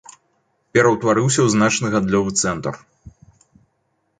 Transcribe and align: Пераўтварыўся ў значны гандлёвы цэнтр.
Пераўтварыўся 0.77 1.39
ў 1.43 1.47
значны 1.55 1.87
гандлёвы 1.97 2.31
цэнтр. 2.45 2.81